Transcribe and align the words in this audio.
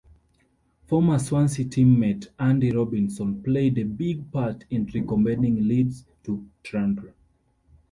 Former 0.87 1.19
Swansea 1.19 1.63
teammate 1.65 2.29
Andy 2.39 2.71
Robinson 2.71 3.39
played 3.43 3.77
a 3.77 3.83
big 3.85 4.31
part 4.31 4.65
in 4.71 4.89
recommending 4.95 5.67
Leeds 5.67 6.05
to 6.23 6.43
Trundle. 6.63 7.13